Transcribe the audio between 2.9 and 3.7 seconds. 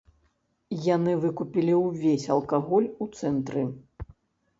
у цэнтры.